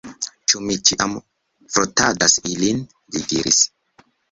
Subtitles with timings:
[0.53, 1.13] Ĉu mi ĉiam
[1.75, 2.83] frotadas ilin?
[3.13, 3.63] li diris.